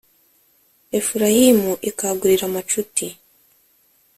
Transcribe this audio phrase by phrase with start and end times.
[0.97, 3.07] Efurayimu ikagurira amacuti!